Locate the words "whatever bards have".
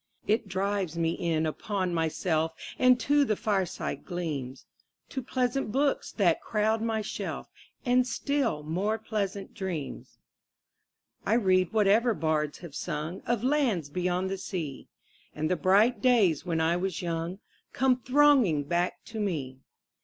11.71-12.73